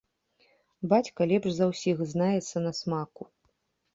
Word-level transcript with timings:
Бацька 0.93 1.21
лепш 1.33 1.49
за 1.57 1.65
ўсіх 1.73 2.01
знаецца 2.13 2.57
на 2.65 2.71
смаку. 2.81 3.23